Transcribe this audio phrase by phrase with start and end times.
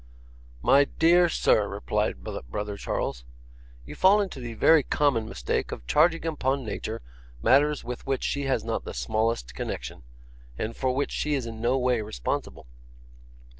[0.63, 3.23] 'My dear sir,' replied brother Charles,
[3.85, 7.03] 'you fall into the very common mistake of charging upon Nature,
[7.43, 10.01] matters with which she has not the smallest connection,
[10.57, 12.65] and for which she is in no way responsible.